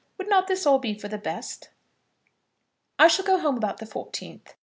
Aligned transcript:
Would 0.17 0.27
not 0.27 0.47
this 0.47 0.63
be 0.63 0.67
all 0.71 0.99
for 0.99 1.07
the 1.09 1.19
best? 1.19 1.69
I 2.97 3.07
shall 3.07 3.23
go 3.23 3.37
home 3.37 3.55
about 3.57 3.77
the 3.77 3.85
14th. 3.85 4.55